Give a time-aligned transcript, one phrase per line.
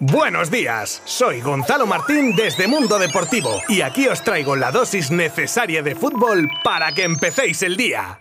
[0.00, 5.82] Buenos días, soy Gonzalo Martín desde Mundo Deportivo y aquí os traigo la dosis necesaria
[5.82, 8.20] de fútbol para que empecéis el día.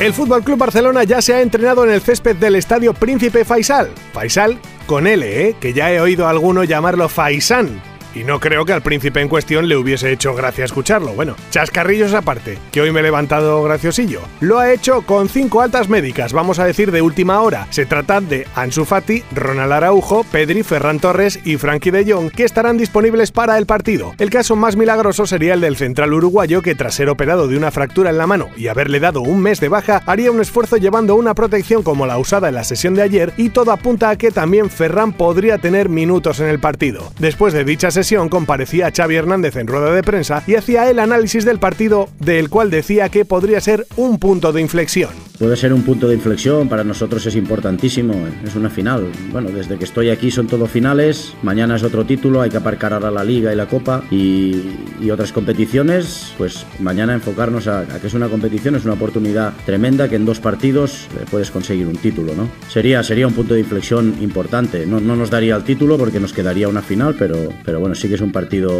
[0.00, 3.90] El Fútbol Club Barcelona ya se ha entrenado en el césped del estadio Príncipe Faisal.
[4.14, 5.56] Faisal con L, ¿eh?
[5.60, 7.82] que ya he oído a alguno llamarlo Faisán
[8.14, 11.12] y no creo que al príncipe en cuestión le hubiese hecho gracia escucharlo.
[11.12, 14.20] Bueno, chascarrillos aparte, que hoy me he levantado graciosillo.
[14.40, 17.66] Lo ha hecho con cinco altas médicas, vamos a decir de última hora.
[17.70, 22.44] Se trata de Ansu Fati, Ronald Araujo, Pedri, Ferran Torres y Frankie de Jong, que
[22.44, 24.14] estarán disponibles para el partido.
[24.18, 27.70] El caso más milagroso sería el del central uruguayo, que tras ser operado de una
[27.70, 31.14] fractura en la mano y haberle dado un mes de baja, haría un esfuerzo llevando
[31.14, 34.30] una protección como la usada en la sesión de ayer y todo apunta a que
[34.30, 37.12] también Ferran podría tener minutos en el partido.
[37.18, 41.44] Después de dicha sesión comparecía Xavi Hernández en rueda de prensa y hacía el análisis
[41.44, 45.10] del partido del cual decía que podría ser un punto de inflexión.
[45.38, 49.06] Puede ser un punto de inflexión, para nosotros es importantísimo, es una final.
[49.30, 52.92] Bueno, desde que estoy aquí son todo finales, mañana es otro título, hay que aparcar
[52.92, 58.14] ahora la liga y la copa y, otras competiciones, pues mañana enfocarnos a, que es
[58.14, 62.34] una competición, es una oportunidad tremenda que en dos partidos eh, puedes conseguir un título,
[62.34, 62.48] ¿no?
[62.68, 66.32] Sería, sería un punto de inflexión importante, no, no nos daría el título porque nos
[66.32, 68.70] quedaría una final, pero, pero bueno, sí que es un partido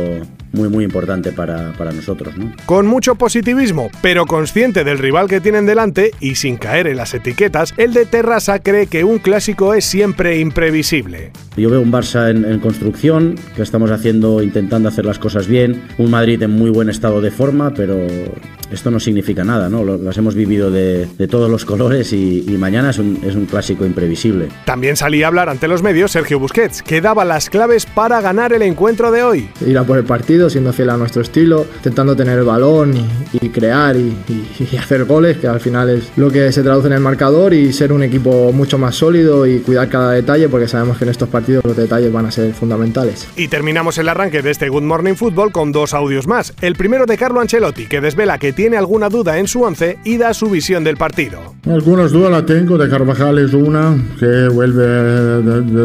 [0.52, 2.36] muy muy importante para, para nosotros.
[2.36, 2.52] ¿no?
[2.66, 7.14] Con mucho positivismo, pero consciente del rival que tienen delante y sin caer en las
[7.14, 11.32] etiquetas, el de Terrassa cree que un clásico es siempre imprevisible.
[11.56, 16.10] Yo veo un Barça en, construcción, que estamos haciendo, intentando hacer las cosas bien, un
[16.10, 18.06] Madrid en muy buen estado de forma, pero
[18.72, 19.84] esto no significa nada, ¿no?
[19.84, 24.48] Las hemos vivido de, todos los colores y, mañana es un, es un, clásico imprevisible.
[24.64, 28.52] También salía a hablar ante los medios Sergio Busquets, que daba las claves para ganar
[28.52, 29.48] el encuentro de hoy.
[29.64, 32.94] Ir a por el partido, siendo fiel a nuestro estilo, intentando tener el balón
[33.32, 36.94] y, crear y, y, hacer goles, que al final es lo que se traduce en
[36.94, 40.98] el marcador, y ser un equipo mucho más sólido y cuidar cada detalle, porque sabemos
[40.98, 43.28] que en estos partidos los detalles van a ser fundamentales.
[43.36, 46.52] Y terminamos el arranque de este Good Morning Football con dos audios más.
[46.60, 50.16] El primero de Carlo Ancelotti, que desvela que tiene alguna duda en su once y
[50.16, 51.54] da su visión del partido.
[51.64, 54.84] Algunas dudas la tengo, de Carvajal es una, que vuelve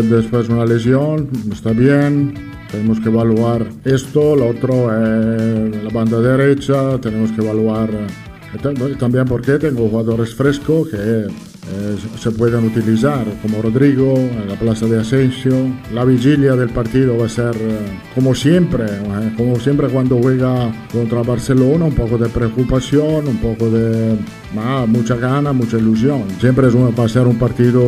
[0.01, 2.33] después de una lesión, está bien,
[2.71, 9.59] tenemos que evaluar esto, lo otro, la banda derecha, tenemos que evaluar eh, también porque
[9.59, 11.27] tengo jugadores frescos que
[11.71, 15.55] eh, se pueden utilizar, como Rodrigo, en la plaza de Asensio.
[15.93, 20.73] La vigilia del partido va a ser, eh, como siempre, eh, como siempre cuando juega
[20.91, 24.17] contra Barcelona, un poco de preocupación, un poco de
[24.57, 26.23] ah, mucha gana, mucha ilusión.
[26.39, 27.81] Siempre es va a ser un partido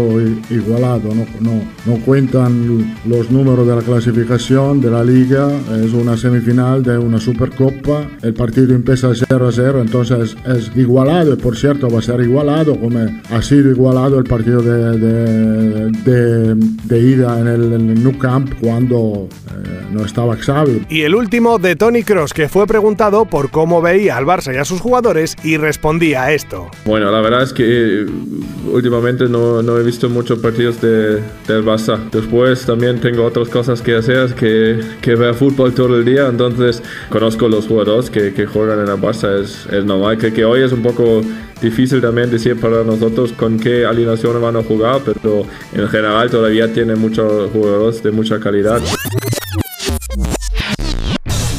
[0.49, 1.09] igualado,
[1.39, 5.49] no, cuentan los números de la clasificación de la liga,
[5.83, 11.33] es una semifinal de una Supercopa, el partido empieza 0 a 0, entonces es igualado
[11.33, 12.99] y por cierto va a ser igualado como
[13.31, 15.91] ha sido igualado el partido de,
[16.99, 20.85] ida en el, Nou Camp cuando eh, no estaba Xavi.
[20.89, 24.57] Y el último de Tony Cross, que fue preguntado por cómo veía al Barça y
[24.57, 26.54] a sus jugadores y respondía a esto.
[26.85, 28.05] Bueno, la verdad es que eh,
[28.71, 31.99] últimamente no, no he visto muchos partidos de, del Barça.
[32.11, 36.81] Después también tengo otras cosas que hacer que, que ver fútbol todo el día, entonces
[37.09, 39.41] conozco los jugadores que, que juegan en el Barça.
[39.41, 41.21] Es, es normal que, que hoy es un poco
[41.61, 46.71] difícil también decir para nosotros con qué alineación van a jugar, pero en general todavía
[46.71, 48.81] tiene muchos jugadores de mucha calidad.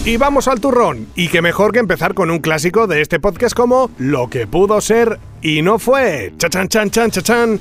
[0.07, 1.09] Y vamos al turrón.
[1.17, 4.81] Y qué mejor que empezar con un clásico de este podcast como Lo que pudo
[4.81, 6.33] ser y no fue.
[6.39, 7.61] Chachan, chan, chan, chachan.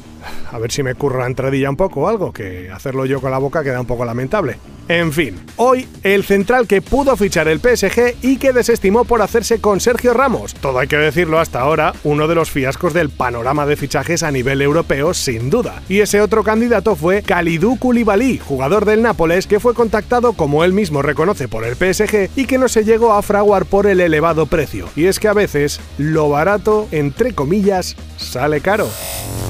[0.52, 3.32] A ver si me curro la entradilla un poco o algo, que hacerlo yo con
[3.32, 4.58] la boca queda un poco lamentable.
[4.88, 9.60] En fin, hoy el central que pudo fichar el PSG y que desestimó por hacerse
[9.60, 10.54] con Sergio Ramos.
[10.54, 14.30] Todo hay que decirlo hasta ahora, uno de los fiascos del panorama de fichajes a
[14.30, 15.82] nivel europeo, sin duda.
[15.90, 20.72] Y ese otro candidato fue Kalidou Koulibaly, jugador del Nápoles, que fue contactado, como él
[20.72, 24.46] mismo reconoce, por el PSG y que no se llegó a fraguar por el elevado
[24.46, 24.88] precio.
[24.96, 28.88] Y es que a veces lo barato, entre comillas, sale caro.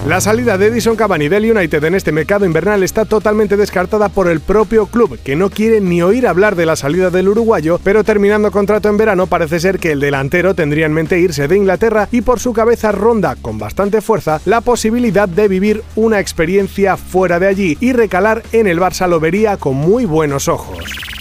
[0.07, 4.27] La salida de Edison Cavani del United en este mercado invernal está totalmente descartada por
[4.27, 8.03] el propio club, que no quiere ni oír hablar de la salida del uruguayo, pero
[8.03, 12.09] terminando contrato en verano parece ser que el delantero tendría en mente irse de Inglaterra
[12.11, 17.37] y por su cabeza ronda con bastante fuerza la posibilidad de vivir una experiencia fuera
[17.37, 21.14] de allí y recalar en el Barça lo vería con muy buenos ojos.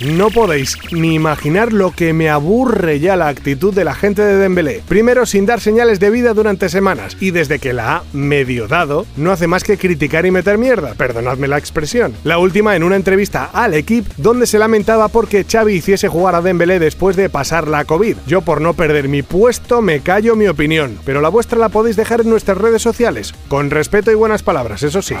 [0.00, 4.36] No podéis ni imaginar lo que me aburre ya la actitud de la gente de
[4.36, 4.80] Dembélé.
[4.88, 9.04] Primero sin dar señales de vida durante semanas y desde que la ha medio dado,
[9.18, 12.14] no hace más que criticar y meter mierda, perdonadme la expresión.
[12.24, 16.40] La última en una entrevista al equipo donde se lamentaba porque Xavi hiciese jugar a
[16.40, 18.16] Dembélé después de pasar la COVID.
[18.26, 21.96] Yo por no perder mi puesto me callo mi opinión, pero la vuestra la podéis
[21.96, 25.14] dejar en nuestras redes sociales, con respeto y buenas palabras, eso sí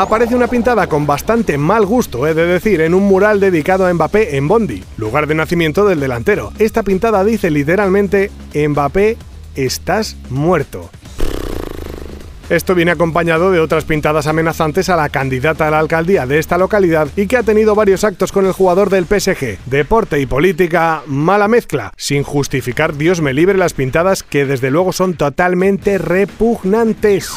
[0.00, 3.92] aparece una pintada con bastante mal gusto, he de decir, en un mural dedicado a
[3.92, 6.52] Mbappé en Bondi, lugar de nacimiento del delantero.
[6.58, 9.18] Esta pintada dice literalmente, Mbappé,
[9.56, 10.88] estás muerto.
[12.50, 16.58] Esto viene acompañado de otras pintadas amenazantes a la candidata a la alcaldía de esta
[16.58, 19.58] localidad y que ha tenido varios actos con el jugador del PSG.
[19.66, 24.92] Deporte y política, mala mezcla, sin justificar Dios me libre las pintadas que desde luego
[24.92, 27.30] son totalmente repugnantes.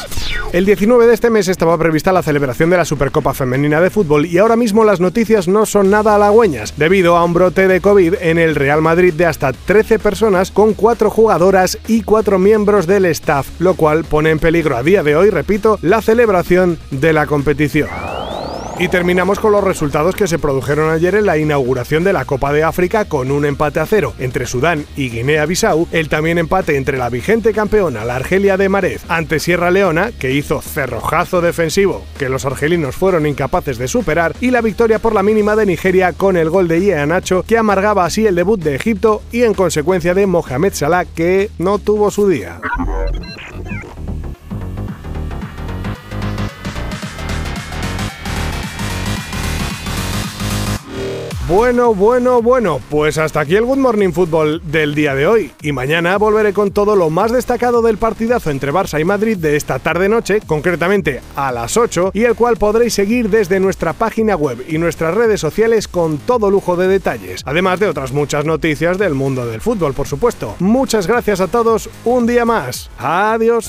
[0.52, 4.26] El 19 de este mes estaba prevista la celebración de la Supercopa Femenina de Fútbol
[4.26, 8.14] y ahora mismo las noticias no son nada halagüeñas, debido a un brote de COVID
[8.20, 13.04] en el Real Madrid de hasta 13 personas con 4 jugadoras y 4 miembros del
[13.06, 17.26] staff, lo cual pone en peligro a día de hoy, repito, la celebración de la
[17.26, 17.88] competición.
[18.76, 22.52] Y terminamos con los resultados que se produjeron ayer en la inauguración de la Copa
[22.52, 26.98] de África con un empate a cero entre Sudán y Guinea-Bissau, el también empate entre
[26.98, 32.28] la vigente campeona, la Argelia de Marez, ante Sierra Leona, que hizo cerrojazo defensivo que
[32.28, 36.36] los argelinos fueron incapaces de superar, y la victoria por la mínima de Nigeria con
[36.36, 40.14] el gol de Iea Nacho, que amargaba así el debut de Egipto y en consecuencia
[40.14, 42.60] de Mohamed Salah, que no tuvo su día.
[51.46, 55.52] Bueno, bueno, bueno, pues hasta aquí el Good Morning Football del día de hoy.
[55.60, 59.54] Y mañana volveré con todo lo más destacado del partidazo entre Barça y Madrid de
[59.54, 64.64] esta tarde-noche, concretamente a las 8, y el cual podréis seguir desde nuestra página web
[64.66, 69.12] y nuestras redes sociales con todo lujo de detalles, además de otras muchas noticias del
[69.12, 70.56] mundo del fútbol, por supuesto.
[70.60, 72.88] Muchas gracias a todos, un día más.
[72.96, 73.68] Adiós.